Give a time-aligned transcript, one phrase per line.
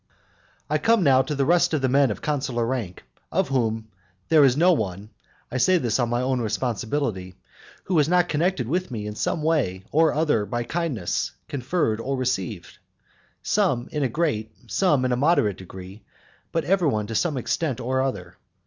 [0.01, 0.65] VII.
[0.71, 3.89] I come now to the rest of the men of consular rank of whom
[4.29, 5.11] there is no one,
[5.51, 7.35] (I say this on my own responsibility,)
[7.83, 12.17] who is not connected with me in some way or other by kindnesses conferred or
[12.17, 12.79] received,
[13.43, 16.01] some in a great, some in a moderate degree,
[16.51, 18.35] but everyone to some extent or other.